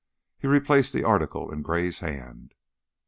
[0.39, 2.55] He replaced the article in Gray's hand.